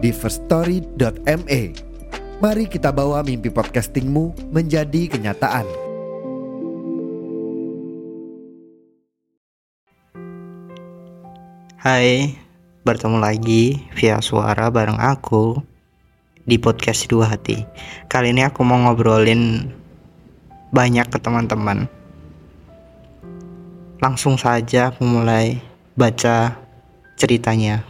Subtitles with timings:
[0.00, 1.60] di firststory.me.
[2.40, 5.68] Mari kita bawa mimpi podcastingmu menjadi kenyataan.
[11.76, 12.36] Hai,
[12.84, 15.60] bertemu lagi via suara bareng aku
[16.48, 17.60] di podcast Dua Hati.
[18.08, 19.68] Kali ini aku mau ngobrolin
[20.72, 21.88] banyak ke teman-teman.
[24.00, 25.60] Langsung saja aku mulai
[25.92, 26.56] baca
[27.20, 27.84] ceritanya.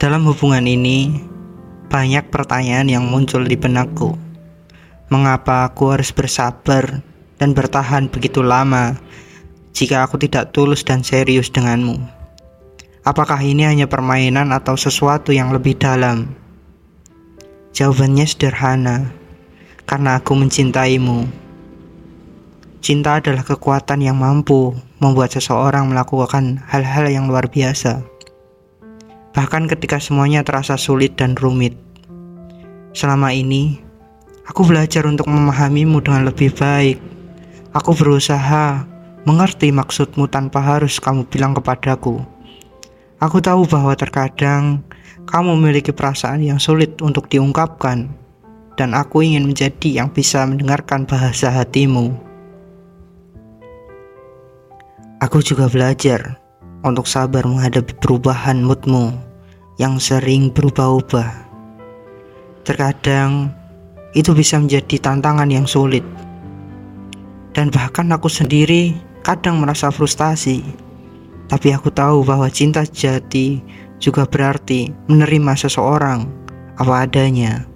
[0.00, 1.20] Dalam hubungan ini,
[1.92, 4.16] banyak pertanyaan yang muncul di benakku.
[5.12, 7.04] Mengapa aku harus bersabar
[7.36, 8.96] dan bertahan begitu lama
[9.76, 12.00] jika aku tidak tulus dan serius denganmu?
[13.04, 16.32] Apakah ini hanya permainan atau sesuatu yang lebih dalam?
[17.76, 19.12] Jawabannya sederhana,
[19.84, 21.28] karena aku mencintaimu.
[22.80, 24.72] Cinta adalah kekuatan yang mampu
[25.04, 28.11] membuat seseorang melakukan hal-hal yang luar biasa
[29.32, 31.76] bahkan ketika semuanya terasa sulit dan rumit.
[32.92, 33.80] Selama ini,
[34.44, 37.00] aku belajar untuk memahamimu dengan lebih baik.
[37.72, 38.84] Aku berusaha
[39.24, 42.20] mengerti maksudmu tanpa harus kamu bilang kepadaku.
[43.16, 44.84] Aku tahu bahwa terkadang
[45.24, 48.10] kamu memiliki perasaan yang sulit untuk diungkapkan,
[48.76, 52.12] dan aku ingin menjadi yang bisa mendengarkan bahasa hatimu.
[55.22, 56.41] Aku juga belajar
[56.82, 59.14] untuk sabar menghadapi perubahan moodmu
[59.78, 61.30] yang sering berubah-ubah.
[62.62, 63.50] Terkadang
[64.14, 66.04] itu bisa menjadi tantangan yang sulit.
[67.52, 68.94] Dan bahkan aku sendiri
[69.26, 70.62] kadang merasa frustasi.
[71.50, 73.60] Tapi aku tahu bahwa cinta sejati
[74.00, 76.24] juga berarti menerima seseorang
[76.80, 77.66] apa adanya.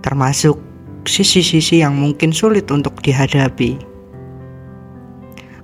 [0.00, 0.56] Termasuk
[1.04, 3.76] sisi-sisi yang mungkin sulit untuk dihadapi.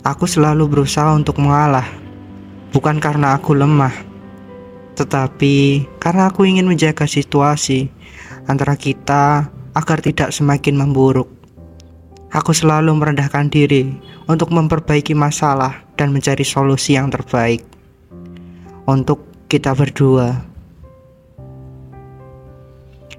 [0.04, 2.03] Aku selalu berusaha untuk mengalah
[2.74, 3.94] bukan karena aku lemah,
[4.98, 7.86] tetapi karena aku ingin menjaga situasi
[8.50, 9.46] antara kita
[9.78, 11.30] agar tidak semakin memburuk.
[12.34, 13.94] Aku selalu merendahkan diri
[14.26, 17.62] untuk memperbaiki masalah dan mencari solusi yang terbaik
[18.90, 20.34] untuk kita berdua.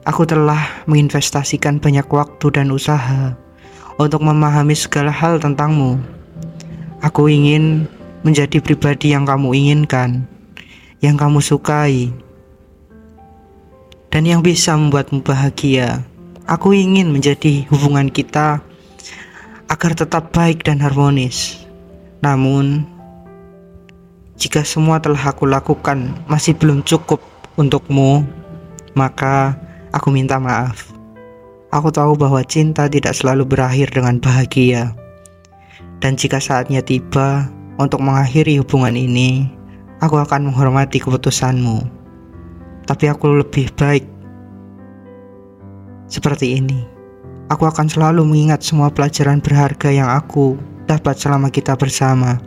[0.04, 3.40] Aku telah menginvestasikan banyak waktu dan usaha
[3.96, 5.96] untuk memahami segala hal tentangmu.
[7.00, 7.88] Aku ingin
[8.26, 10.26] menjadi pribadi yang kamu inginkan,
[10.98, 12.10] yang kamu sukai,
[14.10, 16.02] dan yang bisa membuatmu bahagia.
[16.50, 18.66] Aku ingin menjadi hubungan kita
[19.70, 21.62] agar tetap baik dan harmonis.
[22.26, 22.86] Namun,
[24.42, 27.22] jika semua telah aku lakukan masih belum cukup
[27.62, 28.26] untukmu,
[28.98, 29.54] maka
[29.94, 30.90] aku minta maaf.
[31.70, 34.96] Aku tahu bahwa cinta tidak selalu berakhir dengan bahagia.
[36.00, 39.52] Dan jika saatnya tiba, untuk mengakhiri hubungan ini,
[40.00, 41.84] aku akan menghormati keputusanmu.
[42.86, 44.06] Tapi aku lebih baik
[46.06, 46.86] seperti ini.
[47.50, 50.58] Aku akan selalu mengingat semua pelajaran berharga yang aku
[50.90, 52.42] dapat selama kita bersama.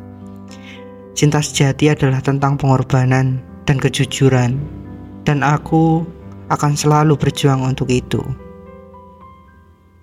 [1.15, 4.59] Cinta sejati adalah tentang pengorbanan dan kejujuran,
[5.27, 6.07] dan aku
[6.51, 8.23] akan selalu berjuang untuk itu.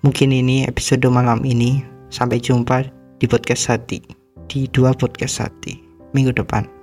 [0.04, 1.82] Mungkin ini episode malam ini.
[2.06, 2.86] Sampai jumpa
[3.18, 4.15] di podcast Hati
[4.46, 5.78] di dua podcast hati
[6.14, 6.75] minggu depan.